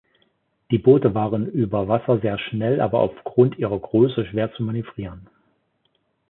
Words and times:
Die 0.71 0.79
Boote 0.79 1.13
waren 1.13 1.45
über 1.45 1.87
Wasser 1.87 2.19
sehr 2.21 2.39
schnell, 2.39 2.81
aber 2.81 3.01
aufgrund 3.01 3.59
ihrer 3.59 3.77
Größe 3.77 4.25
schwer 4.25 4.51
zu 4.51 4.63
manövrieren. 4.63 5.29